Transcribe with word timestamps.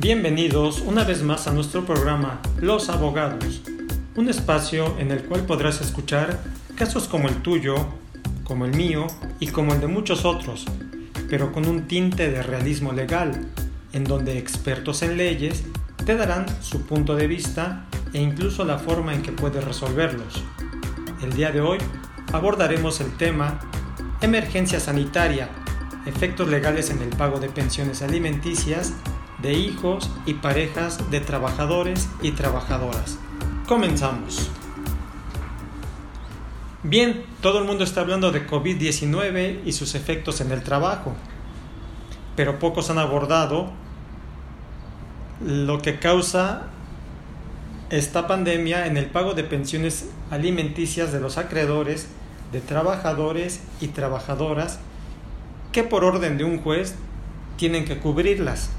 Bienvenidos 0.00 0.80
una 0.80 1.04
vez 1.04 1.22
más 1.22 1.46
a 1.46 1.52
nuestro 1.52 1.84
programa 1.84 2.40
Los 2.58 2.88
Abogados, 2.88 3.60
un 4.16 4.30
espacio 4.30 4.96
en 4.98 5.10
el 5.10 5.24
cual 5.24 5.42
podrás 5.42 5.82
escuchar 5.82 6.40
casos 6.74 7.06
como 7.06 7.28
el 7.28 7.42
tuyo, 7.42 7.74
como 8.44 8.64
el 8.64 8.74
mío 8.74 9.08
y 9.40 9.48
como 9.48 9.74
el 9.74 9.80
de 9.82 9.88
muchos 9.88 10.24
otros, 10.24 10.64
pero 11.28 11.52
con 11.52 11.68
un 11.68 11.86
tinte 11.86 12.30
de 12.30 12.42
realismo 12.42 12.94
legal, 12.94 13.46
en 13.92 14.04
donde 14.04 14.38
expertos 14.38 15.02
en 15.02 15.18
leyes 15.18 15.64
te 16.06 16.16
darán 16.16 16.46
su 16.62 16.86
punto 16.86 17.14
de 17.14 17.26
vista 17.26 17.84
e 18.14 18.22
incluso 18.22 18.64
la 18.64 18.78
forma 18.78 19.12
en 19.12 19.20
que 19.20 19.32
puedes 19.32 19.62
resolverlos. 19.62 20.42
El 21.22 21.34
día 21.34 21.52
de 21.52 21.60
hoy 21.60 21.76
abordaremos 22.32 23.02
el 23.02 23.14
tema 23.18 23.60
Emergencia 24.22 24.80
sanitaria, 24.80 25.50
efectos 26.06 26.48
legales 26.48 26.88
en 26.88 27.02
el 27.02 27.10
pago 27.10 27.38
de 27.38 27.50
pensiones 27.50 28.00
alimenticias 28.00 28.94
de 29.42 29.54
hijos 29.54 30.10
y 30.26 30.34
parejas 30.34 31.10
de 31.10 31.20
trabajadores 31.20 32.08
y 32.22 32.32
trabajadoras. 32.32 33.18
Comenzamos. 33.66 34.50
Bien, 36.82 37.24
todo 37.40 37.58
el 37.58 37.64
mundo 37.64 37.84
está 37.84 38.00
hablando 38.00 38.32
de 38.32 38.46
COVID-19 38.46 39.60
y 39.64 39.72
sus 39.72 39.94
efectos 39.94 40.40
en 40.40 40.50
el 40.50 40.62
trabajo, 40.62 41.14
pero 42.36 42.58
pocos 42.58 42.90
han 42.90 42.98
abordado 42.98 43.70
lo 45.44 45.80
que 45.82 45.98
causa 45.98 46.62
esta 47.90 48.26
pandemia 48.26 48.86
en 48.86 48.96
el 48.96 49.06
pago 49.06 49.34
de 49.34 49.44
pensiones 49.44 50.10
alimenticias 50.30 51.12
de 51.12 51.20
los 51.20 51.38
acreedores 51.38 52.08
de 52.52 52.60
trabajadores 52.60 53.60
y 53.80 53.88
trabajadoras 53.88 54.78
que 55.72 55.82
por 55.82 56.04
orden 56.04 56.38
de 56.38 56.44
un 56.44 56.60
juez 56.60 56.94
tienen 57.56 57.84
que 57.84 57.98
cubrirlas 57.98 58.70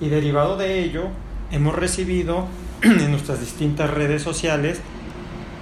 y 0.00 0.08
derivado 0.08 0.56
de 0.56 0.80
ello 0.80 1.08
hemos 1.50 1.74
recibido 1.74 2.46
en 2.82 3.10
nuestras 3.10 3.40
distintas 3.40 3.90
redes 3.90 4.22
sociales 4.22 4.80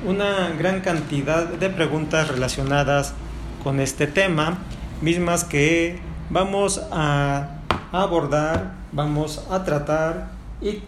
una 0.07 0.51
gran 0.59 0.81
cantidad 0.81 1.47
de 1.47 1.71
preguntas 1.71 2.29
relacionadas 2.29 3.15
con 3.63 3.79
este 3.79 4.07
tema, 4.07 4.59
mismas 5.01 5.45
que 5.45 6.01
vamos 6.31 6.81
a 6.91 7.59
abordar, 7.93 8.73
vamos 8.91 9.47
a 9.51 9.65
tratar 9.65 10.33
y, 10.61 10.83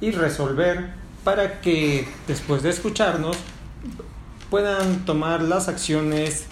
y 0.00 0.10
resolver 0.12 0.90
para 1.24 1.60
que 1.60 2.08
después 2.26 2.62
de 2.62 2.70
escucharnos 2.70 3.36
puedan 4.48 5.04
tomar 5.04 5.42
las 5.42 5.68
acciones 5.68 6.46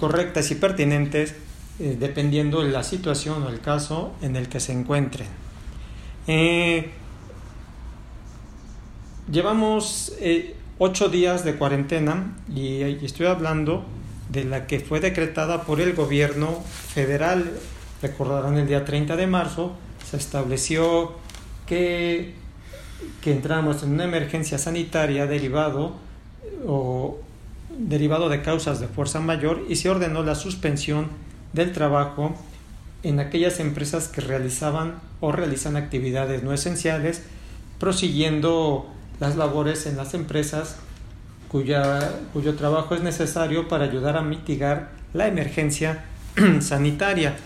correctas 0.00 0.50
y 0.50 0.56
pertinentes 0.56 1.34
eh, 1.78 1.96
dependiendo 2.00 2.62
de 2.62 2.70
la 2.70 2.82
situación 2.82 3.42
o 3.42 3.50
el 3.50 3.60
caso 3.60 4.14
en 4.22 4.34
el 4.34 4.48
que 4.48 4.60
se 4.60 4.72
encuentren. 4.72 5.45
Eh, 6.28 6.90
llevamos 9.30 10.12
eh, 10.20 10.56
ocho 10.78 11.08
días 11.08 11.44
de 11.44 11.54
cuarentena 11.54 12.36
y, 12.52 12.82
estoy 13.04 13.26
hablando 13.26 13.84
de 14.28 14.44
la 14.44 14.66
que 14.66 14.80
fue 14.80 14.98
decretada 14.98 15.62
por 15.62 15.80
el 15.80 15.94
gobierno 15.94 16.62
federal. 16.94 17.52
Recordarán 18.02 18.58
el 18.58 18.66
día 18.66 18.84
30 18.84 19.16
de 19.16 19.26
marzo 19.26 19.76
se 20.04 20.16
estableció 20.16 21.12
que, 21.66 22.34
que 23.20 23.32
entramos 23.32 23.82
en 23.82 23.92
una 23.92 24.04
emergencia 24.04 24.58
sanitaria 24.58 25.26
derivado 25.26 25.94
o 26.66 27.18
derivado 27.78 28.28
de 28.28 28.42
causas 28.42 28.80
de 28.80 28.88
fuerza 28.88 29.20
mayor 29.20 29.64
y 29.68 29.76
se 29.76 29.90
ordenó 29.90 30.22
la 30.22 30.34
suspensión 30.34 31.08
del 31.52 31.72
trabajo 31.72 32.34
en 33.08 33.20
aquellas 33.20 33.60
empresas 33.60 34.08
que 34.08 34.20
realizaban 34.20 34.96
o 35.20 35.30
realizan 35.30 35.76
actividades 35.76 36.42
no 36.42 36.52
esenciales, 36.52 37.22
prosiguiendo 37.78 38.86
las 39.20 39.36
labores 39.36 39.86
en 39.86 39.96
las 39.96 40.14
empresas 40.14 40.76
cuya, 41.48 42.12
cuyo 42.32 42.56
trabajo 42.56 42.96
es 42.96 43.02
necesario 43.02 43.68
para 43.68 43.84
ayudar 43.84 44.16
a 44.16 44.22
mitigar 44.22 44.90
la 45.14 45.28
emergencia 45.28 46.04
sanitaria. 46.60 47.36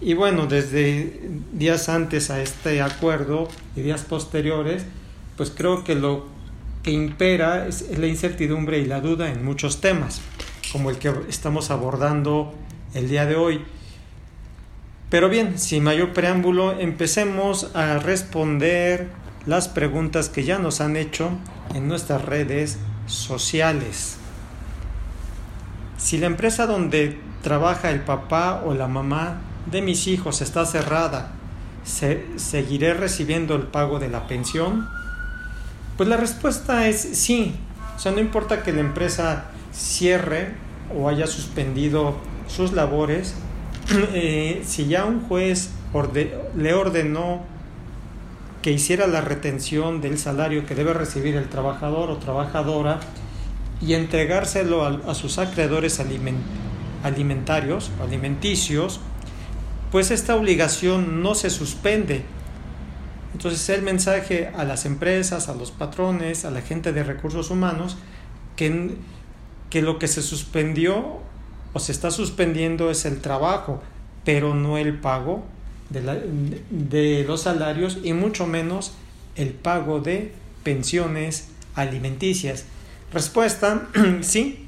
Y 0.00 0.14
bueno, 0.14 0.46
desde 0.46 1.20
días 1.52 1.88
antes 1.88 2.30
a 2.30 2.40
este 2.40 2.80
acuerdo 2.80 3.48
y 3.74 3.80
días 3.80 4.02
posteriores, 4.02 4.84
pues 5.36 5.50
creo 5.50 5.82
que 5.82 5.96
lo 5.96 6.26
que 6.84 6.92
impera 6.92 7.66
es 7.66 7.98
la 7.98 8.06
incertidumbre 8.06 8.78
y 8.78 8.84
la 8.84 9.00
duda 9.00 9.32
en 9.32 9.44
muchos 9.44 9.80
temas, 9.80 10.20
como 10.70 10.90
el 10.90 10.98
que 10.98 11.12
estamos 11.28 11.72
abordando 11.72 12.54
el 12.94 13.08
día 13.08 13.26
de 13.26 13.34
hoy. 13.34 13.64
Pero 15.10 15.30
bien, 15.30 15.58
sin 15.58 15.84
mayor 15.84 16.12
preámbulo, 16.12 16.78
empecemos 16.78 17.74
a 17.74 17.98
responder 17.98 19.08
las 19.46 19.66
preguntas 19.66 20.28
que 20.28 20.44
ya 20.44 20.58
nos 20.58 20.82
han 20.82 20.96
hecho 20.96 21.30
en 21.74 21.88
nuestras 21.88 22.24
redes 22.24 22.78
sociales. 23.06 24.18
Si 25.96 26.18
la 26.18 26.26
empresa 26.26 26.66
donde 26.66 27.18
trabaja 27.42 27.90
el 27.90 28.00
papá 28.00 28.62
o 28.66 28.74
la 28.74 28.86
mamá 28.86 29.40
de 29.70 29.80
mis 29.80 30.06
hijos 30.06 30.42
está 30.42 30.66
cerrada, 30.66 31.32
¿seguiré 31.84 32.92
recibiendo 32.92 33.54
el 33.54 33.62
pago 33.62 33.98
de 33.98 34.10
la 34.10 34.26
pensión? 34.26 34.88
Pues 35.96 36.08
la 36.08 36.18
respuesta 36.18 36.86
es 36.86 37.00
sí. 37.00 37.54
O 37.96 37.98
sea, 37.98 38.12
no 38.12 38.20
importa 38.20 38.62
que 38.62 38.72
la 38.72 38.80
empresa 38.80 39.46
cierre 39.72 40.54
o 40.94 41.08
haya 41.08 41.26
suspendido 41.26 42.16
sus 42.46 42.72
labores, 42.72 43.34
Eh, 43.90 44.62
si 44.66 44.86
ya 44.86 45.06
un 45.06 45.22
juez 45.22 45.70
le 46.54 46.74
ordenó 46.74 47.42
que 48.60 48.70
hiciera 48.70 49.06
la 49.06 49.22
retención 49.22 50.02
del 50.02 50.18
salario 50.18 50.66
que 50.66 50.74
debe 50.74 50.92
recibir 50.92 51.36
el 51.36 51.48
trabajador 51.48 52.10
o 52.10 52.18
trabajadora 52.18 53.00
y 53.80 53.94
entregárselo 53.94 54.84
a, 54.84 55.14
sus 55.14 55.38
acreedores 55.38 56.00
alimentarios 57.02 57.90
o 57.98 58.04
alimenticios, 58.04 59.00
pues 59.90 60.10
esta 60.10 60.36
obligación 60.36 61.22
no 61.22 61.34
se 61.34 61.48
suspende. 61.48 62.24
Entonces 63.32 63.68
el 63.70 63.82
mensaje 63.82 64.50
a 64.54 64.64
las 64.64 64.84
empresas, 64.84 65.48
a 65.48 65.54
los 65.54 65.70
patrones, 65.70 66.44
a 66.44 66.50
la 66.50 66.60
gente 66.60 66.92
de 66.92 67.04
recursos 67.04 67.50
humanos, 67.50 67.96
que, 68.56 68.96
que 69.70 69.80
lo 69.80 69.98
que 69.98 70.08
se 70.08 70.20
suspendió 70.20 71.20
se 71.78 71.92
está 71.92 72.10
suspendiendo 72.10 72.90
es 72.90 73.04
el 73.04 73.20
trabajo, 73.20 73.82
pero 74.24 74.54
no 74.54 74.78
el 74.78 74.98
pago 74.98 75.44
de, 75.90 77.24
los 77.26 77.42
salarios 77.42 77.98
y 78.02 78.12
mucho 78.12 78.46
menos 78.46 78.92
el 79.36 79.50
pago 79.50 80.00
de 80.00 80.32
pensiones 80.62 81.48
alimenticias. 81.74 82.64
Respuesta, 83.12 83.88
sí, 84.20 84.66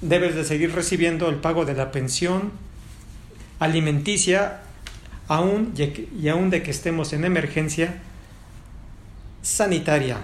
debes 0.00 0.34
de 0.34 0.44
seguir 0.44 0.74
recibiendo 0.74 1.28
el 1.28 1.36
pago 1.36 1.64
de 1.64 1.74
la 1.74 1.92
pensión 1.92 2.52
alimenticia 3.58 4.62
aún 5.28 5.74
y 5.76 6.28
aún 6.28 6.50
de 6.50 6.62
que 6.62 6.70
estemos 6.70 7.12
en 7.12 7.24
emergencia 7.24 8.00
sanitaria. 9.42 10.18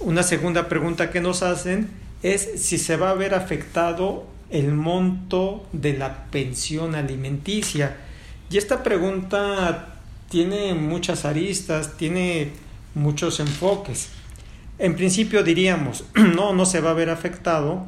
Una 0.00 0.22
segunda 0.22 0.68
pregunta 0.68 1.10
que 1.10 1.20
nos 1.20 1.42
hacen 1.42 1.88
es 2.22 2.62
si 2.62 2.78
se 2.78 2.96
va 2.96 3.10
a 3.10 3.14
ver 3.14 3.34
afectado 3.34 4.26
el 4.50 4.72
monto 4.72 5.66
de 5.72 5.96
la 5.96 6.26
pensión 6.26 6.94
alimenticia. 6.94 7.96
Y 8.50 8.58
esta 8.58 8.82
pregunta 8.82 9.94
tiene 10.28 10.74
muchas 10.74 11.24
aristas, 11.24 11.96
tiene 11.96 12.52
muchos 12.94 13.40
enfoques. 13.40 14.08
En 14.78 14.94
principio 14.94 15.42
diríamos, 15.42 16.04
no, 16.14 16.52
no 16.52 16.66
se 16.66 16.80
va 16.80 16.90
a 16.90 16.94
ver 16.94 17.10
afectado. 17.10 17.86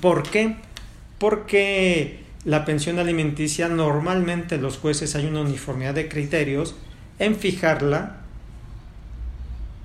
¿Por 0.00 0.22
qué? 0.22 0.56
Porque 1.18 2.24
la 2.44 2.64
pensión 2.64 2.98
alimenticia 2.98 3.68
normalmente 3.68 4.58
los 4.58 4.78
jueces 4.78 5.16
hay 5.16 5.26
una 5.26 5.40
uniformidad 5.40 5.94
de 5.94 6.08
criterios 6.08 6.74
en 7.18 7.36
fijarla 7.36 8.18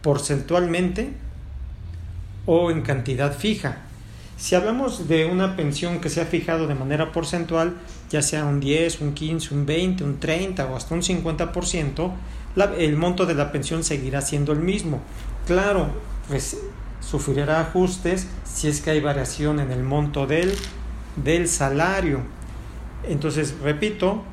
porcentualmente 0.01 1.09
o 2.45 2.71
en 2.71 2.81
cantidad 2.81 3.35
fija. 3.37 3.81
Si 4.41 4.55
hablamos 4.55 5.07
de 5.07 5.25
una 5.25 5.55
pensión 5.55 6.01
que 6.01 6.09
se 6.09 6.19
ha 6.19 6.25
fijado 6.25 6.65
de 6.65 6.73
manera 6.73 7.11
porcentual, 7.11 7.75
ya 8.09 8.23
sea 8.23 8.43
un 8.43 8.59
10, 8.59 9.01
un 9.01 9.13
15, 9.13 9.53
un 9.53 9.67
20, 9.67 10.03
un 10.03 10.19
30 10.19 10.65
o 10.65 10.75
hasta 10.75 10.95
un 10.95 11.03
50%, 11.03 12.11
el 12.79 12.97
monto 12.97 13.27
de 13.27 13.35
la 13.35 13.51
pensión 13.51 13.83
seguirá 13.83 14.19
siendo 14.21 14.51
el 14.51 14.57
mismo. 14.57 14.99
Claro, 15.45 15.91
pues 16.27 16.57
sufrirá 17.01 17.61
ajustes 17.61 18.29
si 18.43 18.67
es 18.67 18.81
que 18.81 18.89
hay 18.89 18.99
variación 18.99 19.59
en 19.59 19.71
el 19.71 19.83
monto 19.83 20.25
del, 20.25 20.51
del 21.17 21.47
salario. 21.47 22.21
Entonces, 23.07 23.53
repito, 23.61 24.23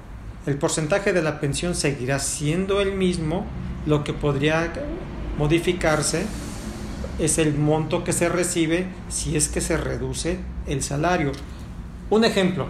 el 0.47 0.57
porcentaje 0.57 1.13
de 1.13 1.21
la 1.21 1.39
pensión 1.39 1.75
seguirá 1.75 2.19
siendo 2.19 2.81
el 2.81 2.95
mismo, 2.95 3.45
lo 3.85 4.05
que 4.05 4.15
podría 4.15 4.73
modificarse 5.37 6.25
es 7.19 7.39
el 7.39 7.55
monto 7.55 8.05
que 8.05 8.13
se 8.13 8.29
recibe 8.29 8.87
si 9.09 9.37
es 9.37 9.49
que 9.49 9.61
se 9.61 9.77
reduce 9.77 10.39
el 10.67 10.83
salario. 10.83 11.33
Un 12.11 12.25
ejemplo, 12.25 12.69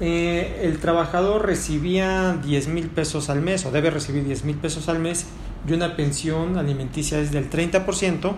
eh, 0.00 0.62
el 0.64 0.78
trabajador 0.78 1.46
recibía 1.46 2.38
10 2.44 2.68
mil 2.68 2.88
pesos 2.88 3.30
al 3.30 3.40
mes 3.40 3.64
o 3.66 3.70
debe 3.70 3.90
recibir 3.90 4.24
10 4.24 4.44
mil 4.44 4.56
pesos 4.56 4.88
al 4.88 4.98
mes 4.98 5.26
y 5.68 5.72
una 5.72 5.94
pensión 5.94 6.58
alimenticia 6.58 7.20
es 7.20 7.30
del 7.30 7.48
30%, 7.50 8.34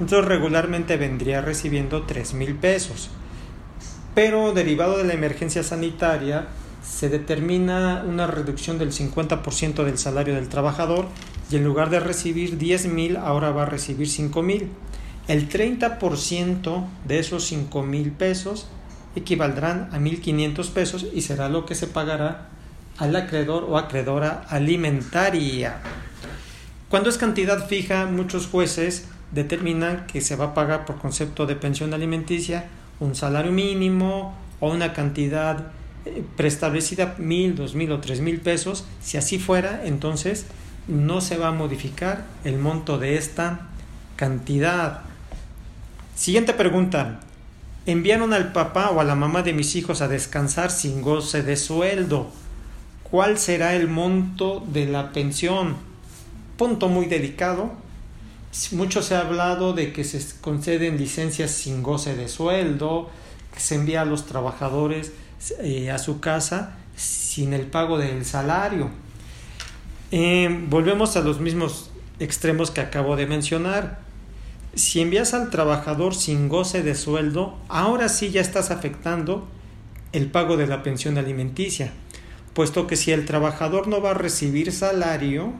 entonces 0.00 0.24
regularmente 0.24 0.96
vendría 0.96 1.40
recibiendo 1.40 2.02
3 2.02 2.34
mil 2.34 2.54
pesos. 2.54 3.10
Pero 4.14 4.52
derivado 4.52 4.98
de 4.98 5.04
la 5.04 5.14
emergencia 5.14 5.62
sanitaria, 5.62 6.48
se 6.82 7.08
determina 7.08 8.04
una 8.06 8.26
reducción 8.26 8.78
del 8.78 8.92
50% 8.92 9.84
del 9.84 9.98
salario 9.98 10.34
del 10.34 10.48
trabajador 10.48 11.06
y 11.50 11.56
en 11.56 11.64
lugar 11.64 11.90
de 11.90 12.00
recibir 12.00 12.58
10 12.58 12.86
mil, 12.86 13.16
ahora 13.16 13.50
va 13.50 13.62
a 13.62 13.66
recibir 13.66 14.08
5 14.08 14.42
mil. 14.42 14.68
El 15.28 15.48
30% 15.48 16.86
de 17.06 17.18
esos 17.18 17.44
5 17.46 17.82
mil 17.82 18.12
pesos 18.12 18.68
equivaldrán 19.16 19.88
a 19.92 19.98
1.500 19.98 20.70
pesos 20.70 21.06
y 21.12 21.22
será 21.22 21.48
lo 21.48 21.66
que 21.66 21.74
se 21.74 21.86
pagará 21.86 22.48
al 22.98 23.14
acreedor 23.16 23.64
o 23.68 23.78
acreedora 23.78 24.44
alimentaria. 24.48 25.80
Cuando 26.88 27.10
es 27.10 27.18
cantidad 27.18 27.66
fija, 27.66 28.06
muchos 28.06 28.46
jueces 28.46 29.06
determinan 29.32 30.06
que 30.06 30.20
se 30.20 30.36
va 30.36 30.46
a 30.46 30.54
pagar 30.54 30.86
por 30.86 30.98
concepto 30.98 31.46
de 31.46 31.56
pensión 31.56 31.92
alimenticia 31.92 32.66
un 33.00 33.14
salario 33.14 33.52
mínimo 33.52 34.34
o 34.60 34.70
una 34.70 34.92
cantidad 34.92 35.66
eh, 36.04 36.24
preestablecida 36.36 37.14
mil, 37.18 37.54
dos 37.54 37.74
mil 37.74 37.92
o 37.92 38.00
tres 38.00 38.20
mil 38.20 38.40
pesos. 38.40 38.84
Si 39.00 39.16
así 39.16 39.38
fuera, 39.38 39.82
entonces 39.84 40.46
no 40.88 41.20
se 41.20 41.36
va 41.36 41.48
a 41.48 41.52
modificar 41.52 42.24
el 42.44 42.58
monto 42.58 42.98
de 42.98 43.16
esta 43.16 43.68
cantidad. 44.16 45.02
Siguiente 46.16 46.54
pregunta. 46.54 47.20
Enviaron 47.86 48.34
al 48.34 48.52
papá 48.52 48.90
o 48.90 49.00
a 49.00 49.04
la 49.04 49.14
mamá 49.14 49.42
de 49.42 49.52
mis 49.52 49.76
hijos 49.76 50.02
a 50.02 50.08
descansar 50.08 50.70
sin 50.70 51.00
goce 51.00 51.42
de 51.42 51.56
sueldo. 51.56 52.30
¿Cuál 53.04 53.38
será 53.38 53.74
el 53.74 53.88
monto 53.88 54.62
de 54.66 54.86
la 54.86 55.12
pensión? 55.12 55.88
punto 56.58 56.88
muy 56.88 57.06
delicado. 57.06 57.70
Mucho 58.72 59.00
se 59.00 59.14
ha 59.14 59.20
hablado 59.20 59.72
de 59.72 59.92
que 59.92 60.04
se 60.04 60.40
conceden 60.40 60.98
licencias 60.98 61.52
sin 61.52 61.82
goce 61.82 62.16
de 62.16 62.28
sueldo, 62.28 63.08
que 63.54 63.60
se 63.60 63.76
envía 63.76 64.02
a 64.02 64.04
los 64.04 64.26
trabajadores 64.26 65.12
eh, 65.60 65.90
a 65.90 65.98
su 65.98 66.20
casa 66.20 66.74
sin 66.96 67.54
el 67.54 67.66
pago 67.66 67.96
del 67.96 68.24
salario. 68.24 68.90
Eh, 70.10 70.64
volvemos 70.70 71.16
a 71.16 71.20
los 71.20 71.38
mismos 71.38 71.90
extremos 72.18 72.70
que 72.70 72.80
acabo 72.80 73.16
de 73.16 73.26
mencionar. 73.26 74.00
Si 74.74 75.00
envías 75.00 75.34
al 75.34 75.50
trabajador 75.50 76.14
sin 76.14 76.48
goce 76.48 76.82
de 76.82 76.94
sueldo, 76.94 77.58
ahora 77.68 78.08
sí 78.08 78.30
ya 78.30 78.40
estás 78.40 78.70
afectando 78.70 79.46
el 80.12 80.30
pago 80.30 80.56
de 80.56 80.66
la 80.66 80.82
pensión 80.82 81.18
alimenticia, 81.18 81.92
puesto 82.54 82.86
que 82.86 82.96
si 82.96 83.12
el 83.12 83.26
trabajador 83.26 83.88
no 83.88 84.00
va 84.00 84.12
a 84.12 84.14
recibir 84.14 84.72
salario, 84.72 85.52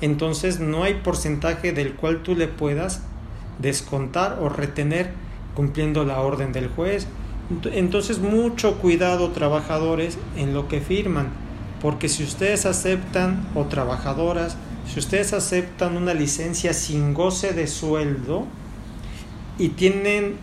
entonces 0.00 0.60
no 0.60 0.84
hay 0.84 0.94
porcentaje 0.94 1.72
del 1.72 1.94
cual 1.94 2.22
tú 2.22 2.34
le 2.34 2.48
puedas 2.48 3.02
descontar 3.58 4.38
o 4.40 4.48
retener 4.50 5.12
cumpliendo 5.54 6.04
la 6.04 6.20
orden 6.20 6.52
del 6.52 6.68
juez. 6.68 7.06
Entonces 7.72 8.18
mucho 8.18 8.78
cuidado 8.78 9.30
trabajadores 9.30 10.18
en 10.36 10.52
lo 10.52 10.68
que 10.68 10.80
firman, 10.80 11.28
porque 11.84 12.08
si 12.08 12.24
ustedes 12.24 12.64
aceptan 12.64 13.46
o 13.54 13.66
trabajadoras, 13.66 14.56
si 14.90 14.98
ustedes 14.98 15.34
aceptan 15.34 15.98
una 15.98 16.14
licencia 16.14 16.72
sin 16.72 17.12
goce 17.12 17.52
de 17.52 17.66
sueldo 17.66 18.46
y 19.58 19.68
tienen 19.68 20.36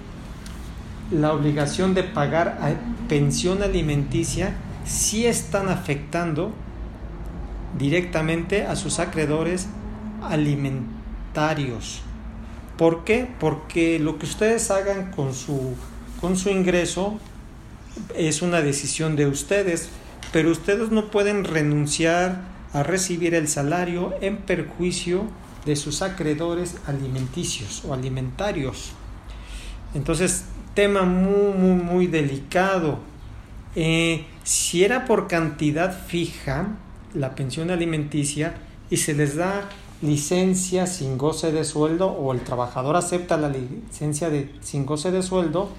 la 1.09 1.33
obligación 1.33 1.95
de 1.95 2.03
pagar 2.03 2.77
pensión 3.09 3.63
alimenticia, 3.63 4.53
sí 4.85 5.25
están 5.25 5.67
afectando 5.69 6.51
directamente 7.75 8.67
a 8.67 8.75
sus 8.75 8.99
acreedores 8.99 9.65
alimentarios. 10.21 12.03
¿Por 12.77 13.03
qué? 13.03 13.27
Porque 13.39 13.97
lo 13.97 14.19
que 14.19 14.27
ustedes 14.27 14.69
hagan 14.69 15.09
con 15.09 15.33
su, 15.33 15.73
con 16.21 16.37
su 16.37 16.49
ingreso 16.49 17.19
es 18.15 18.43
una 18.43 18.61
decisión 18.61 19.15
de 19.15 19.25
ustedes, 19.25 19.89
pero 20.31 20.51
ustedes 20.51 20.91
no 20.91 21.11
pueden 21.11 21.43
renunciar 21.43 22.41
a 22.73 22.83
recibir 22.83 23.35
el 23.35 23.47
salario 23.47 24.13
en 24.21 24.37
perjuicio 24.37 25.23
de 25.65 25.75
sus 25.75 26.01
acreedores 26.01 26.77
alimenticios 26.87 27.83
o 27.85 27.93
alimentarios. 27.93 28.93
Entonces, 29.93 30.45
tema 30.73 31.03
muy, 31.03 31.53
muy, 31.53 31.83
muy 31.83 32.07
delicado. 32.07 32.99
Eh, 33.75 34.25
si 34.43 34.83
era 34.83 35.05
por 35.05 35.27
cantidad 35.27 35.97
fija, 36.05 36.77
la 37.13 37.35
pensión 37.35 37.71
alimenticia 37.71 38.55
y 38.89 38.97
se 38.97 39.13
les 39.13 39.35
da 39.35 39.69
licencia 40.01 40.87
sin 40.87 41.17
goce 41.17 41.51
de 41.51 41.63
sueldo 41.63 42.07
o 42.07 42.33
el 42.33 42.41
trabajador 42.41 42.95
acepta 42.95 43.37
la 43.37 43.49
licencia 43.49 44.29
de, 44.29 44.53
sin 44.61 44.85
goce 44.85 45.11
de 45.11 45.21
sueldo, 45.21 45.69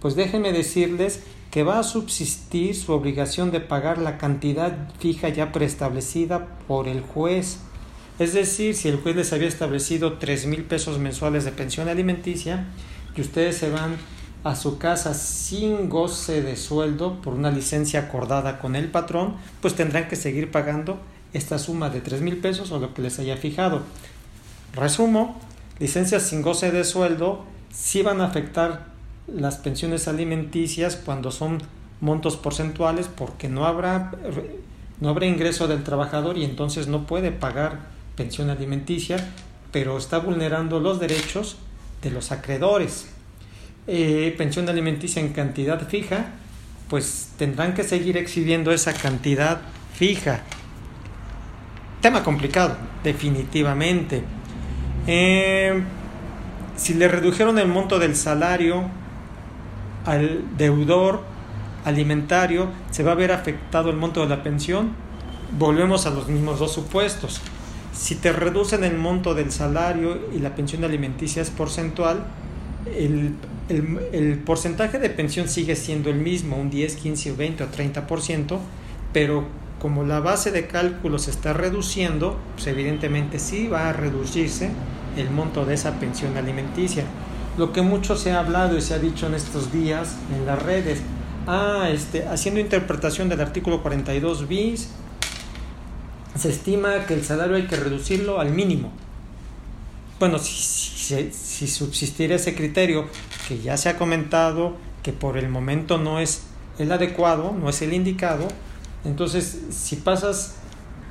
pues 0.00 0.14
déjenme 0.14 0.52
decirles 0.52 1.22
que 1.50 1.62
va 1.62 1.78
a 1.78 1.82
subsistir 1.82 2.76
su 2.76 2.92
obligación 2.92 3.50
de 3.50 3.60
pagar 3.60 3.98
la 3.98 4.18
cantidad 4.18 4.90
fija 4.98 5.28
ya 5.28 5.52
preestablecida 5.52 6.46
por 6.66 6.88
el 6.88 7.00
juez. 7.00 7.58
Es 8.18 8.34
decir, 8.34 8.74
si 8.74 8.88
el 8.88 8.98
juez 8.98 9.16
les 9.16 9.32
había 9.32 9.48
establecido 9.48 10.18
tres 10.18 10.46
mil 10.46 10.64
pesos 10.64 10.98
mensuales 10.98 11.44
de 11.44 11.52
pensión 11.52 11.88
alimenticia 11.88 12.66
y 13.16 13.20
ustedes 13.20 13.56
se 13.56 13.70
van 13.70 13.96
a 14.44 14.54
su 14.56 14.78
casa 14.78 15.14
sin 15.14 15.88
goce 15.88 16.42
de 16.42 16.56
sueldo 16.56 17.20
por 17.22 17.34
una 17.34 17.50
licencia 17.50 18.00
acordada 18.00 18.60
con 18.60 18.76
el 18.76 18.90
patrón, 18.90 19.36
pues 19.60 19.74
tendrán 19.74 20.08
que 20.08 20.16
seguir 20.16 20.50
pagando 20.50 20.98
esta 21.32 21.58
suma 21.58 21.90
de 21.90 22.00
tres 22.00 22.20
mil 22.20 22.36
pesos 22.38 22.70
o 22.72 22.78
lo 22.78 22.94
que 22.94 23.02
les 23.02 23.18
haya 23.18 23.36
fijado. 23.36 23.82
Resumo, 24.74 25.40
licencias 25.78 26.24
sin 26.24 26.42
goce 26.42 26.70
de 26.70 26.84
sueldo 26.84 27.44
sí 27.72 28.02
van 28.02 28.20
a 28.20 28.26
afectar 28.26 28.97
las 29.34 29.56
pensiones 29.56 30.08
alimenticias 30.08 30.96
cuando 30.96 31.30
son 31.30 31.58
montos 32.00 32.36
porcentuales 32.36 33.08
porque 33.08 33.48
no 33.48 33.66
habrá, 33.66 34.12
no 35.00 35.24
ingreso 35.24 35.68
del 35.68 35.84
trabajador 35.84 36.38
y 36.38 36.44
entonces 36.44 36.88
no 36.88 37.06
puede 37.06 37.30
pagar 37.30 37.80
pensión 38.16 38.50
alimenticia, 38.50 39.32
pero 39.72 39.98
está 39.98 40.18
vulnerando 40.18 40.80
los 40.80 40.98
derechos 41.00 41.56
de 42.02 42.10
los 42.10 42.32
acreedores. 42.32 43.08
Eh, 43.86 44.34
pensión 44.36 44.68
alimenticia 44.68 45.20
en 45.20 45.32
cantidad 45.32 45.86
fija, 45.86 46.32
pues 46.88 47.30
tendrán 47.36 47.74
que 47.74 47.84
seguir 47.84 48.16
exhibiendo 48.16 48.72
esa 48.72 48.92
cantidad 48.92 49.60
fija. 49.94 50.42
Tema 52.00 52.22
complicado, 52.22 52.76
definitivamente. 53.02 54.22
Eh, 55.06 55.82
si 56.76 56.94
le 56.94 57.08
redujeron 57.08 57.58
el 57.58 57.66
monto 57.66 57.98
del 57.98 58.14
salario 58.14 58.88
al 60.08 60.56
deudor 60.56 61.22
alimentario, 61.84 62.70
se 62.90 63.02
va 63.02 63.12
a 63.12 63.14
ver 63.14 63.30
afectado 63.30 63.90
el 63.90 63.96
monto 63.96 64.22
de 64.22 64.28
la 64.28 64.42
pensión. 64.42 64.92
Volvemos 65.58 66.06
a 66.06 66.10
los 66.10 66.28
mismos 66.28 66.58
dos 66.58 66.72
supuestos. 66.72 67.42
Si 67.92 68.14
te 68.14 68.32
reducen 68.32 68.84
el 68.84 68.96
monto 68.96 69.34
del 69.34 69.52
salario 69.52 70.18
y 70.34 70.38
la 70.38 70.54
pensión 70.54 70.84
alimenticia 70.84 71.42
es 71.42 71.50
porcentual, 71.50 72.24
el, 72.96 73.34
el, 73.68 74.38
porcentaje 74.38 74.98
de 74.98 75.10
pensión 75.10 75.46
sigue 75.46 75.76
siendo 75.76 76.08
el 76.08 76.16
mismo, 76.16 76.56
un 76.56 76.70
10, 76.70 76.96
15, 76.96 77.32
20 77.32 77.64
o 77.64 77.70
30%, 77.70 78.58
pero 79.12 79.44
como 79.78 80.04
la 80.04 80.20
base 80.20 80.50
de 80.52 80.66
cálculo 80.68 81.18
se 81.18 81.30
está 81.30 81.52
reduciendo, 81.52 82.38
pues 82.54 82.66
evidentemente 82.66 83.38
sí 83.38 83.68
va 83.68 83.90
a 83.90 83.92
reducirse 83.92 84.70
el 85.18 85.30
monto 85.30 85.66
de 85.66 85.74
esa 85.74 86.00
pensión 86.00 86.36
alimenticia. 86.38 87.04
Lo 87.58 87.72
que 87.72 87.82
mucho 87.82 88.16
se 88.16 88.30
ha 88.30 88.38
hablado 88.38 88.78
y 88.78 88.80
se 88.80 88.94
ha 88.94 89.00
dicho 89.00 89.26
en 89.26 89.34
estos 89.34 89.72
días 89.72 90.14
en 90.32 90.46
las 90.46 90.62
redes, 90.62 91.00
ah, 91.48 91.88
este, 91.92 92.26
haciendo 92.28 92.60
interpretación 92.60 93.28
del 93.28 93.40
artículo 93.40 93.82
42 93.82 94.46
bis, 94.46 94.90
se 96.36 96.50
estima 96.50 97.04
que 97.06 97.14
el 97.14 97.24
salario 97.24 97.56
hay 97.56 97.66
que 97.66 97.74
reducirlo 97.74 98.38
al 98.38 98.52
mínimo. 98.52 98.92
Bueno, 100.20 100.38
si, 100.38 101.30
si, 101.32 101.66
subsistiera 101.66 102.36
ese 102.36 102.54
criterio 102.54 103.06
que 103.48 103.58
ya 103.58 103.76
se 103.76 103.88
ha 103.88 103.98
comentado 103.98 104.76
que 105.02 105.12
por 105.12 105.36
el 105.36 105.48
momento 105.48 105.98
no 105.98 106.20
es 106.20 106.42
el 106.78 106.92
adecuado, 106.92 107.56
no 107.60 107.70
es 107.70 107.82
el 107.82 107.92
indicado, 107.92 108.46
entonces 109.04 109.62
si 109.70 109.96
pasas 109.96 110.54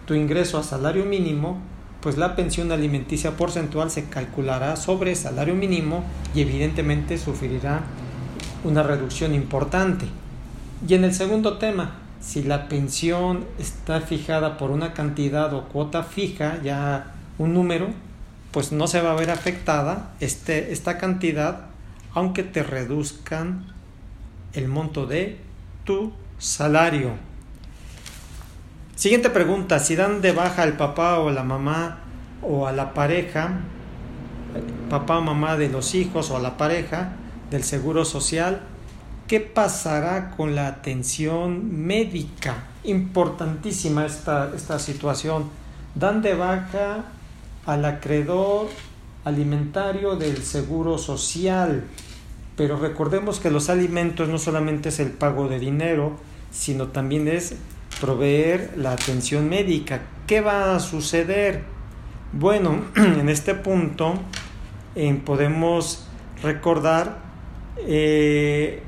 tu 0.06 0.14
ingreso 0.14 0.58
a 0.58 0.64
salario 0.64 1.04
mínimo, 1.04 1.62
pues 2.08 2.16
la 2.16 2.38
pensión 2.38 2.72
alimenticia 2.72 3.36
porcentual 3.36 3.92
se 3.92 4.06
calculará 4.06 4.78
sobre 4.78 5.14
salario 5.14 5.56
mínimo 5.56 6.06
y 6.34 6.40
evidentemente 6.40 7.18
sufrirá 7.18 7.82
una 8.64 8.82
reducción 8.82 9.36
importante. 9.36 10.06
Y 10.88 10.94
en 10.94 11.04
el 11.04 11.14
segundo 11.14 11.58
tema, 11.58 11.96
si 12.22 12.44
la 12.44 12.70
pensión 12.70 13.44
está 13.60 14.00
fijada 14.00 14.56
por 14.56 14.72
una 14.72 14.94
cantidad 14.94 15.54
o 15.54 15.66
cuota 15.66 16.04
fija, 16.04 16.62
ya 16.64 17.12
un 17.40 17.54
número, 17.54 17.88
pues 18.52 18.72
no 18.72 18.88
se 18.88 19.02
va 19.02 19.12
a 19.12 19.16
ver 19.16 19.30
afectada 19.30 20.14
este, 20.22 20.72
esta 20.72 20.98
cantidad 20.98 21.66
aunque 22.14 22.44
te 22.44 22.64
reduzcan 22.64 23.66
el 24.54 24.70
monto 24.70 25.08
de 25.08 25.40
tu 25.84 26.14
salario. 26.38 27.16
Siguiente 28.98 29.30
pregunta, 29.30 29.78
si 29.78 29.96
dan 29.96 30.22
de 30.22 30.32
baja 30.32 30.64
al 30.64 30.74
papá 30.74 31.20
o 31.20 31.30
la 31.30 31.44
mamá 31.44 32.00
o 32.42 32.66
a 32.66 32.72
la 32.72 32.96
pareja, 32.96 33.60
papá 34.90 35.20
o 35.20 35.22
mamá 35.22 35.56
de 35.56 35.70
los 35.70 35.94
hijos 35.94 36.32
o 36.32 36.38
a 36.38 36.40
la 36.40 36.58
pareja 36.58 37.12
del 37.52 37.64
seguro 37.64 38.06
social, 38.06 38.62
¿qué 39.28 39.40
pasará 39.40 40.32
con 40.32 40.56
la 40.56 40.66
atención 40.66 41.86
médica? 41.86 42.64
Importantísima 42.86 44.04
esta, 44.04 44.52
esta 44.56 44.80
situación. 44.80 45.48
Dan 45.94 46.24
de 46.24 46.34
baja 46.34 47.06
al 47.68 47.86
acreedor 47.86 48.68
alimentario 49.26 50.16
del 50.16 50.42
seguro 50.42 50.98
social. 50.98 51.84
Pero 52.56 52.80
recordemos 52.80 53.40
que 53.40 53.52
los 53.52 53.70
alimentos 53.70 54.28
no 54.28 54.40
solamente 54.40 54.90
es 54.90 55.00
el 55.00 55.12
pago 55.12 55.48
de 55.48 55.60
dinero, 55.60 56.18
sino 56.50 56.88
también 56.88 57.28
es 57.28 57.58
proveer 58.00 58.74
la 58.78 58.92
atención 58.92 59.50
médica. 59.50 60.02
¿Qué 60.26 60.42
va 60.42 60.76
a 60.76 60.80
suceder? 60.80 61.64
Bueno, 62.34 62.86
en 62.96 63.30
este 63.30 63.56
punto 63.56 64.14
eh, 64.96 65.20
podemos 65.26 66.08
recordar 66.44 67.20
eh, 67.80 68.82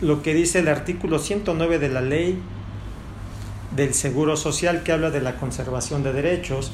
lo 0.00 0.22
que 0.22 0.34
dice 0.34 0.60
el 0.60 0.68
artículo 0.68 1.18
109 1.18 1.78
de 1.78 1.88
la 1.88 2.00
ley 2.00 2.40
del 3.74 3.94
Seguro 3.94 4.36
Social 4.36 4.82
que 4.82 4.92
habla 4.92 5.10
de 5.10 5.20
la 5.20 5.36
conservación 5.36 6.02
de 6.02 6.12
derechos 6.12 6.72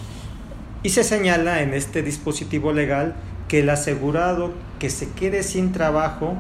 y 0.83 0.91
se 0.91 1.03
señala 1.03 1.63
en 1.63 1.75
este 1.75 2.03
dispositivo 2.03 2.73
legal 2.73 3.15
que 3.49 3.61
el 3.61 3.71
asegurado 3.71 4.53
que 4.79 4.91
se 4.91 5.11
quede 5.11 5.43
sin 5.43 5.73
trabajo, 5.73 6.35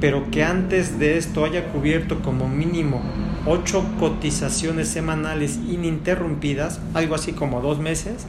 pero 0.00 0.30
que 0.30 0.44
antes 0.44 0.98
de 0.98 1.16
esto 1.16 1.44
haya 1.44 1.68
cubierto 1.68 2.22
como 2.22 2.48
mínimo 2.48 3.02
ocho 3.46 3.84
cotizaciones 3.98 4.88
semanales 4.88 5.56
ininterrumpidas, 5.56 6.80
algo 6.94 7.14
así 7.14 7.32
como 7.32 7.60
dos 7.60 7.78
meses, 7.78 8.26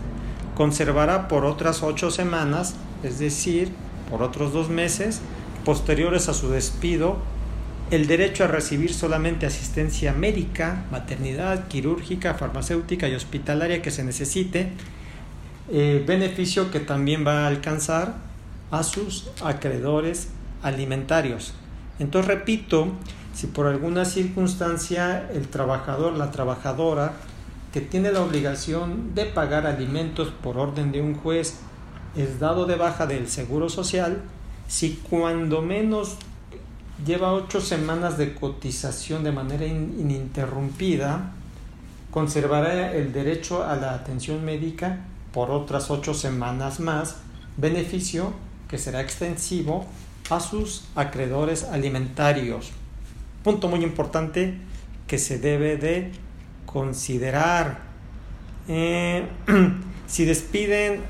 conservará 0.55 1.27
por 1.27 1.45
otras 1.45 1.83
ocho 1.83 2.11
semanas, 2.11 2.75
es 3.03 3.19
decir, 3.19 3.71
por 4.09 4.21
otros 4.21 4.53
dos 4.53 4.69
meses, 4.69 5.21
posteriores 5.65 6.29
a 6.29 6.33
su 6.33 6.49
despido, 6.49 7.17
el 7.89 8.05
derecho 8.07 8.43
a 8.43 8.47
recibir 8.47 8.93
solamente 8.93 9.45
asistencia 9.45 10.13
médica, 10.13 10.85
maternidad, 10.91 11.67
quirúrgica, 11.67 12.33
farmacéutica 12.33 13.07
y 13.07 13.15
hospitalaria 13.15 13.81
que 13.81 13.91
se 13.91 14.03
necesite 14.03 14.71
eh, 15.69 16.03
beneficio 16.05 16.69
que 16.69 16.79
también 16.79 17.25
va 17.25 17.43
a 17.43 17.47
alcanzar 17.47 18.15
a 18.71 18.83
sus 18.83 19.29
acreedores 19.43 20.29
alimentarios. 20.61 21.53
Entonces, 21.99 22.27
repito, 22.27 22.91
si 23.37 23.45
por 23.45 23.67
alguna 23.67 24.03
circunstancia 24.03 25.29
el 25.31 25.47
trabajador, 25.49 26.13
la 26.13 26.31
trabajadora, 26.31 27.13
que 27.71 27.81
tiene 27.81 28.11
la 28.11 28.23
obligación 28.23 29.13
de 29.13 29.25
pagar 29.25 29.67
alimentos 29.67 30.29
por 30.41 30.57
orden 30.57 30.91
de 30.91 31.01
un 31.01 31.13
juez, 31.13 31.59
es 32.15 32.39
dado 32.39 32.65
de 32.65 32.77
baja 32.77 33.05
del 33.05 33.27
Seguro 33.27 33.69
Social, 33.69 34.23
si 34.67 34.93
cuando 35.07 35.61
menos 35.61 36.15
lleva 37.05 37.31
ocho 37.31 37.61
semanas 37.61 38.17
de 38.17 38.33
cotización 38.33 39.23
de 39.23 39.31
manera 39.31 39.67
ininterrumpida, 39.67 41.33
conservará 42.09 42.91
el 42.95 43.13
derecho 43.13 43.63
a 43.63 43.75
la 43.75 43.93
atención 43.93 44.43
médica 44.43 45.05
por 45.31 45.51
otras 45.51 45.91
ocho 45.91 46.15
semanas 46.15 46.79
más, 46.79 47.17
beneficio 47.55 48.33
que 48.67 48.79
será 48.79 49.01
extensivo 49.01 49.85
a 50.31 50.39
sus 50.39 50.85
acreedores 50.95 51.65
alimentarios. 51.65 52.71
Punto 53.43 53.67
muy 53.67 53.83
importante 53.83 54.57
que 55.07 55.17
se 55.17 55.39
debe 55.39 55.77
de 55.77 56.11
considerar. 56.65 57.79
Eh, 58.67 59.25
si 60.07 60.25
despiden 60.25 61.01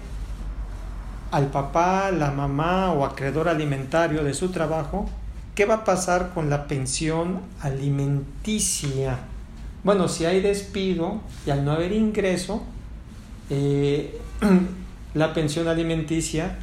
al 1.32 1.48
papá, 1.48 2.12
la 2.12 2.32
mamá 2.32 2.94
o 2.94 3.04
acreedor 3.06 3.50
alimentario 3.50 4.24
de 4.24 4.34
su 4.34 4.50
trabajo, 4.50 5.10
¿qué 5.56 5.66
va 5.66 5.76
a 5.76 5.84
pasar 5.84 6.32
con 6.34 6.50
la 6.50 6.68
pensión 6.68 7.42
alimenticia? 7.62 9.20
Bueno, 9.84 10.08
si 10.08 10.26
hay 10.26 10.42
despido 10.42 11.22
y 11.46 11.50
al 11.50 11.66
no 11.66 11.72
haber 11.72 11.92
ingreso, 11.92 12.64
eh, 13.50 14.20
la 15.14 15.34
pensión 15.34 15.68
alimenticia, 15.68 16.60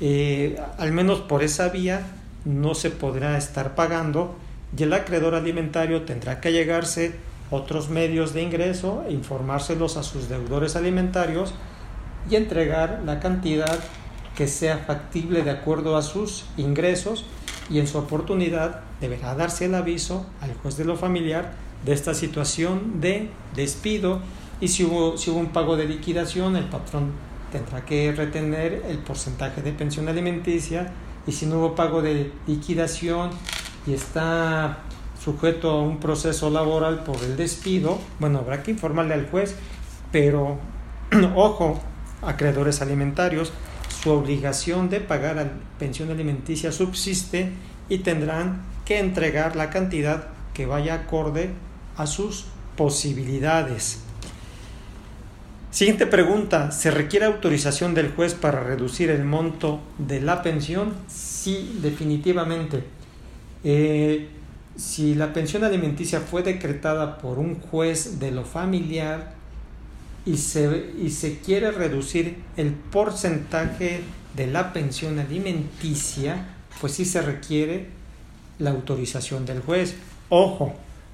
eh, 0.00 0.60
al 0.78 0.92
menos 0.92 1.20
por 1.20 1.42
esa 1.42 1.68
vía, 1.68 2.06
no 2.44 2.74
se 2.74 2.90
podrá 2.90 3.36
estar 3.36 3.74
pagando 3.74 4.36
y 4.76 4.82
el 4.82 4.92
acreedor 4.92 5.34
alimentario 5.34 6.02
tendrá 6.02 6.40
que 6.40 6.52
llegarse 6.52 7.14
otros 7.50 7.88
medios 7.88 8.32
de 8.32 8.42
ingreso 8.42 9.04
informárselos 9.08 9.96
a 9.96 10.02
sus 10.02 10.28
deudores 10.28 10.76
alimentarios 10.76 11.54
y 12.28 12.36
entregar 12.36 13.02
la 13.04 13.20
cantidad 13.20 13.78
que 14.34 14.48
sea 14.48 14.78
factible 14.78 15.42
de 15.42 15.50
acuerdo 15.50 15.96
a 15.96 16.02
sus 16.02 16.44
ingresos 16.56 17.24
y 17.70 17.78
en 17.78 17.86
su 17.86 17.98
oportunidad 17.98 18.80
deberá 19.00 19.34
darse 19.34 19.66
el 19.66 19.74
aviso 19.74 20.26
al 20.40 20.54
juez 20.54 20.76
de 20.76 20.84
lo 20.84 20.96
familiar 20.96 21.54
de 21.84 21.92
esta 21.92 22.14
situación 22.14 23.00
de 23.00 23.30
despido 23.54 24.20
y 24.60 24.68
si 24.68 24.84
hubo, 24.84 25.16
si 25.18 25.30
hubo 25.30 25.38
un 25.38 25.48
pago 25.48 25.76
de 25.76 25.86
liquidación, 25.86 26.56
el 26.56 26.64
patrón 26.64 27.12
tendrá 27.52 27.84
que 27.84 28.12
retener 28.12 28.84
el 28.88 28.98
porcentaje 28.98 29.62
de 29.62 29.72
pensión 29.72 30.08
alimenticia 30.08 30.92
y 31.26 31.32
si 31.32 31.46
no 31.46 31.58
hubo 31.58 31.74
pago 31.74 32.02
de 32.02 32.32
liquidación 32.46 33.30
y 33.86 33.94
está 33.94 34.78
sujeto 35.22 35.70
a 35.70 35.82
un 35.82 35.98
proceso 35.98 36.50
laboral 36.50 37.04
por 37.04 37.22
el 37.22 37.36
despido, 37.36 37.98
bueno, 38.18 38.38
habrá 38.38 38.62
que 38.62 38.72
informarle 38.72 39.14
al 39.14 39.28
juez, 39.28 39.54
pero 40.12 40.58
ojo, 41.34 41.80
acreedores 42.22 42.82
alimentarios, 42.82 43.52
su 44.02 44.10
obligación 44.10 44.88
de 44.88 45.00
pagar 45.00 45.36
la 45.36 45.50
pensión 45.78 46.10
alimenticia 46.10 46.72
subsiste 46.72 47.52
y 47.88 47.98
tendrán 47.98 48.62
que 48.84 48.98
entregar 48.98 49.56
la 49.56 49.70
cantidad 49.70 50.28
que 50.54 50.66
vaya 50.66 50.94
acorde 50.94 51.50
a 51.96 52.06
sus 52.06 52.46
posibilidades. 52.76 54.00
Siguiente 55.70 56.06
pregunta, 56.06 56.70
¿se 56.70 56.90
requiere 56.90 57.26
autorización 57.26 57.94
del 57.94 58.10
juez 58.10 58.34
para 58.34 58.62
reducir 58.62 59.10
el 59.10 59.24
monto 59.24 59.80
de 59.98 60.22
la 60.22 60.42
pensión? 60.42 60.94
Sí, 61.08 61.78
definitivamente. 61.82 62.95
Eh, 63.68 64.28
si 64.76 65.16
la 65.16 65.32
pensión 65.32 65.64
alimenticia 65.64 66.20
fue 66.20 66.44
decretada 66.44 67.18
por 67.18 67.40
un 67.40 67.58
juez 67.58 68.20
de 68.20 68.30
lo 68.30 68.44
familiar 68.44 69.34
y 70.24 70.36
se, 70.36 70.92
y 71.02 71.10
se 71.10 71.40
quiere 71.40 71.72
reducir 71.72 72.36
el 72.56 72.70
porcentaje 72.70 74.02
de 74.36 74.46
la 74.46 74.72
pensión 74.72 75.18
alimenticia, 75.18 76.46
pues 76.80 76.92
sí 76.92 77.04
se 77.04 77.22
requiere 77.22 77.88
la 78.60 78.70
autorización 78.70 79.46
del 79.46 79.62
juez. 79.62 79.96
Ojo, 80.28 80.72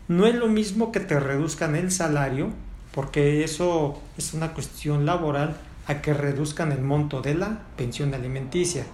no 0.08 0.26
es 0.26 0.34
lo 0.34 0.48
mismo 0.48 0.92
que 0.92 1.00
te 1.00 1.18
reduzcan 1.18 1.74
el 1.74 1.90
salario 1.90 2.50
porque 2.92 3.44
eso 3.44 4.02
es 4.18 4.34
una 4.34 4.52
cuestión 4.52 5.06
laboral 5.06 5.56
a 5.86 6.02
que 6.02 6.12
reduzcan 6.12 6.70
el 6.70 6.82
monto 6.82 7.22
de 7.22 7.34
la 7.34 7.62
pensión 7.78 8.12
alimenticia. 8.12 8.84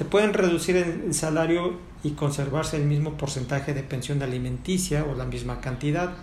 Te 0.00 0.06
pueden 0.06 0.32
reducir 0.32 0.78
el 0.78 1.12
salario 1.12 1.74
y 2.02 2.12
conservarse 2.12 2.78
el 2.78 2.84
mismo 2.84 3.18
porcentaje 3.18 3.74
de 3.74 3.82
pensión 3.82 4.22
alimenticia 4.22 5.04
o 5.04 5.14
la 5.14 5.26
misma 5.26 5.60
cantidad, 5.60 6.14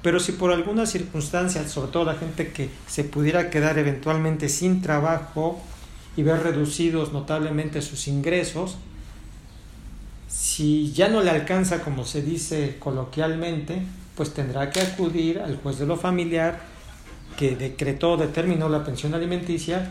pero 0.00 0.20
si 0.20 0.32
por 0.32 0.52
alguna 0.52 0.86
circunstancia, 0.86 1.68
sobre 1.68 1.92
todo 1.92 2.06
la 2.06 2.14
gente 2.14 2.50
que 2.50 2.70
se 2.86 3.04
pudiera 3.04 3.50
quedar 3.50 3.76
eventualmente 3.76 4.48
sin 4.48 4.80
trabajo 4.80 5.60
y 6.16 6.22
ver 6.22 6.44
reducidos 6.44 7.12
notablemente 7.12 7.82
sus 7.82 8.08
ingresos, 8.08 8.78
si 10.28 10.90
ya 10.92 11.10
no 11.10 11.22
le 11.22 11.28
alcanza, 11.28 11.82
como 11.82 12.06
se 12.06 12.22
dice 12.22 12.76
coloquialmente, 12.78 13.82
pues 14.14 14.32
tendrá 14.32 14.70
que 14.70 14.80
acudir 14.80 15.40
al 15.40 15.58
juez 15.58 15.78
de 15.78 15.84
lo 15.84 15.98
familiar 15.98 16.60
que 17.36 17.54
decretó, 17.54 18.16
determinó 18.16 18.70
la 18.70 18.82
pensión 18.82 19.12
alimenticia 19.12 19.90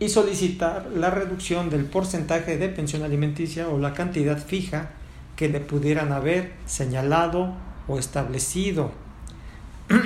y 0.00 0.08
solicitar 0.08 0.88
la 0.94 1.10
reducción 1.10 1.70
del 1.70 1.84
porcentaje 1.84 2.56
de 2.56 2.68
pensión 2.68 3.02
alimenticia 3.02 3.68
o 3.68 3.78
la 3.78 3.94
cantidad 3.94 4.38
fija 4.38 4.90
que 5.36 5.48
le 5.48 5.60
pudieran 5.60 6.12
haber 6.12 6.52
señalado 6.66 7.54
o 7.88 7.98
establecido. 7.98 8.92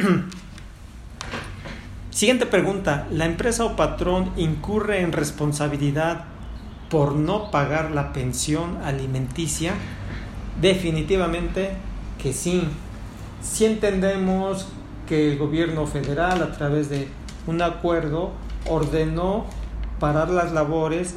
Siguiente 2.11 2.47
pregunta. 2.47 3.07
¿La 3.11 3.25
empresa 3.25 3.65
o 3.65 3.77
patrón 3.77 4.33
incurre 4.37 5.01
en 5.01 5.13
responsabilidad 5.13 6.25
por 6.91 7.15
no 7.15 7.51
pagar 7.51 7.91
la 7.91 8.13
pensión 8.13 8.79
alimenticia? 8.85 9.73
Definitivamente 10.61 11.71
que 12.23 12.33
sí. 12.33 12.69
Si 13.43 13.65
entendemos 13.65 14.69
que 15.09 15.33
el 15.33 15.39
gobierno 15.39 15.87
federal 15.87 16.43
a 16.43 16.53
través 16.53 16.89
de 16.89 17.09
un 17.47 17.61
acuerdo 17.63 18.33
ordenó 18.69 19.47
parar 20.03 20.31
las 20.31 20.51
labores 20.51 21.15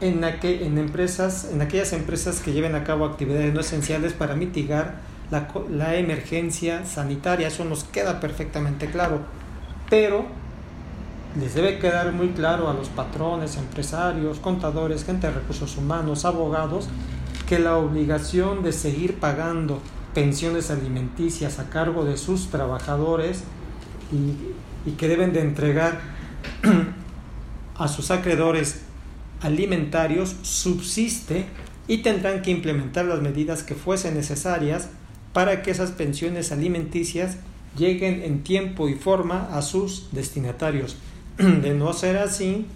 en, 0.00 0.24
en, 0.24 0.78
empresas, 0.78 1.48
en 1.52 1.62
aquellas 1.62 1.92
empresas 1.92 2.40
que 2.40 2.52
lleven 2.52 2.74
a 2.74 2.82
cabo 2.82 3.04
actividades 3.04 3.54
no 3.54 3.60
esenciales 3.60 4.14
para 4.14 4.34
mitigar 4.34 4.96
la, 5.30 5.46
la 5.70 5.94
emergencia 5.94 6.84
sanitaria, 6.84 7.46
eso 7.46 7.64
nos 7.64 7.84
queda 7.84 8.18
perfectamente 8.18 8.90
claro, 8.90 9.20
pero 9.88 10.24
les 11.38 11.54
debe 11.54 11.78
quedar 11.78 12.10
muy 12.10 12.30
claro 12.30 12.68
a 12.68 12.74
los 12.74 12.88
patrones, 12.88 13.56
empresarios, 13.56 14.40
contadores, 14.40 15.04
gente 15.04 15.28
de 15.28 15.34
recursos 15.34 15.76
humanos, 15.76 16.24
abogados, 16.24 16.88
que 17.48 17.60
la 17.60 17.76
obligación 17.76 18.64
de 18.64 18.72
seguir 18.72 19.20
pagando 19.20 19.78
pensiones 20.14 20.72
alimenticias 20.72 21.60
a 21.60 21.70
cargo 21.70 22.04
de 22.04 22.16
sus 22.16 22.48
trabajadores 22.50 23.44
y, 24.10 24.90
y 24.90 24.94
que 24.94 25.06
deben 25.06 25.32
de 25.32 25.42
entregar 25.42 26.00
a 27.80 27.88
sus 27.88 28.10
acreedores 28.10 28.82
alimentarios 29.40 30.36
subsiste 30.42 31.46
y 31.88 31.98
tendrán 31.98 32.42
que 32.42 32.50
implementar 32.50 33.06
las 33.06 33.22
medidas 33.22 33.62
que 33.62 33.74
fuesen 33.74 34.14
necesarias 34.14 34.90
para 35.32 35.62
que 35.62 35.70
esas 35.70 35.90
pensiones 35.90 36.52
alimenticias 36.52 37.38
lleguen 37.78 38.22
en 38.22 38.42
tiempo 38.42 38.90
y 38.90 38.94
forma 38.96 39.48
a 39.56 39.62
sus 39.62 40.12
destinatarios. 40.12 40.98
De 41.38 41.72
no 41.72 41.94
ser 41.94 42.18
así, 42.18 42.66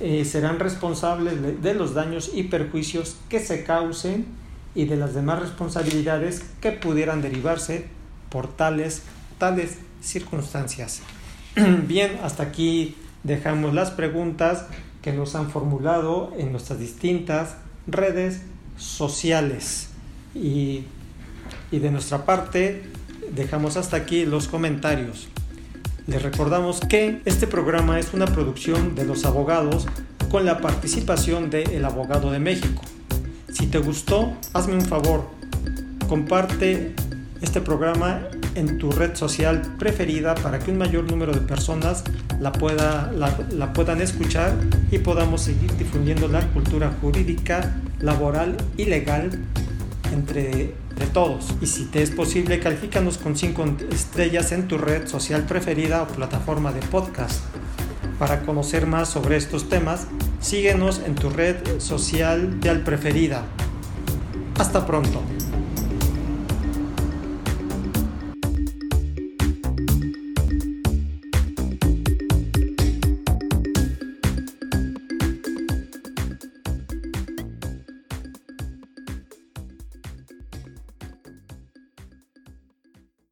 eh, 0.00 0.24
serán 0.24 0.58
responsables 0.58 1.62
de 1.62 1.74
los 1.74 1.94
daños 1.94 2.30
y 2.34 2.44
perjuicios 2.44 3.16
que 3.28 3.38
se 3.38 3.62
causen 3.62 4.26
y 4.74 4.84
de 4.86 4.96
las 4.96 5.14
demás 5.14 5.40
responsabilidades 5.40 6.42
que 6.60 6.72
pudieran 6.72 7.22
derivarse 7.22 7.86
por 8.30 8.48
tales, 8.48 9.02
tales 9.38 9.78
circunstancias. 10.02 11.02
Bien, 11.86 12.18
hasta 12.22 12.42
aquí 12.44 12.96
dejamos 13.22 13.74
las 13.74 13.90
preguntas 13.90 14.66
que 15.02 15.12
nos 15.12 15.34
han 15.34 15.50
formulado 15.50 16.32
en 16.36 16.52
nuestras 16.52 16.78
distintas 16.78 17.56
redes 17.86 18.42
sociales. 18.76 19.90
Y, 20.34 20.84
y 21.70 21.78
de 21.78 21.90
nuestra 21.90 22.24
parte, 22.24 22.82
dejamos 23.34 23.76
hasta 23.76 23.96
aquí 23.96 24.24
los 24.24 24.48
comentarios. 24.48 25.28
Les 26.06 26.22
recordamos 26.22 26.80
que 26.80 27.20
este 27.26 27.46
programa 27.46 27.98
es 27.98 28.14
una 28.14 28.26
producción 28.26 28.94
de 28.94 29.04
los 29.04 29.24
abogados 29.26 29.86
con 30.30 30.44
la 30.44 30.60
participación 30.60 31.50
de 31.50 31.64
El 31.64 31.84
Abogado 31.84 32.30
de 32.30 32.38
México. 32.38 32.82
Si 33.52 33.66
te 33.66 33.78
gustó, 33.78 34.32
hazme 34.52 34.74
un 34.74 34.82
favor, 34.86 35.24
comparte 36.08 36.94
este 37.40 37.60
programa 37.60 38.22
en 38.54 38.78
tu 38.78 38.90
red 38.90 39.14
social 39.14 39.62
preferida 39.78 40.34
para 40.34 40.58
que 40.58 40.70
un 40.70 40.78
mayor 40.78 41.04
número 41.10 41.32
de 41.32 41.40
personas 41.40 42.04
la, 42.40 42.52
pueda, 42.52 43.12
la, 43.12 43.72
puedan 43.72 44.00
escuchar 44.00 44.54
y 44.90 44.98
podamos 44.98 45.42
seguir 45.42 45.76
difundiendo 45.76 46.28
la 46.28 46.46
cultura 46.48 46.92
jurídica, 47.00 47.76
laboral 48.00 48.56
y 48.76 48.84
legal 48.84 49.30
entre, 50.12 50.74
todos. 51.12 51.54
Y 51.60 51.66
si 51.66 51.84
te 51.84 52.02
es 52.02 52.10
posible, 52.10 52.58
califícanos 52.58 53.18
con 53.18 53.36
5 53.36 53.76
estrellas 53.92 54.50
en 54.52 54.66
tu 54.66 54.78
red 54.78 55.06
social 55.06 55.44
preferida 55.44 56.02
o 56.02 56.08
plataforma 56.08 56.72
de 56.72 56.80
podcast. 56.80 57.40
Para 58.18 58.40
conocer 58.42 58.86
más 58.86 59.08
sobre 59.08 59.36
estos 59.36 59.68
temas, 59.68 60.08
síguenos 60.40 61.00
en 61.06 61.14
tu 61.14 61.30
red 61.30 61.56
social 61.78 62.58
preferida. 62.84 63.44
Hasta 64.58 64.84
pronto. 64.86 65.22